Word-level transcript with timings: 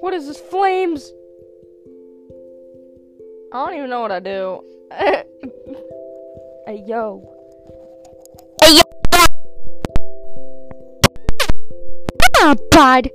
What 0.00 0.14
is 0.14 0.28
this? 0.28 0.38
Flames? 0.38 1.12
I 3.52 3.64
don't 3.64 3.74
even 3.74 3.90
know 3.90 4.00
what 4.00 4.12
I 4.12 4.20
do. 4.20 4.62
hey, 4.92 5.24
yo. 6.86 7.28
Hey, 8.62 8.76
yo. 8.76 8.82
Ah, 12.36 12.54
bud. 12.70 13.10